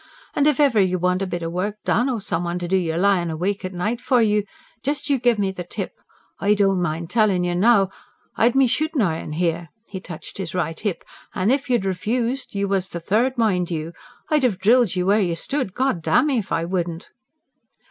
[0.35, 2.75] An' if iver you want a bit o' work done, or some one to do
[2.75, 4.43] your lyin' awake at night for you,
[4.81, 5.93] just you gimme the tip.
[6.39, 7.91] I don't mind tellin' you now,
[8.35, 11.03] I'd me shootin' iron here" he touched his right hip
[11.35, 13.93] "an' if you'd refused you was the third, mind you,
[14.31, 17.11] I'd have drilled you where you stood, God damn me if I wouldn't!"